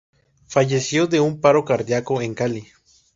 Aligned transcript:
Falleció 0.47 1.05
de 1.05 1.19
un 1.19 1.39
paro 1.41 1.63
cardíaco 1.63 2.23
en 2.23 2.33
Cali. 2.33 2.67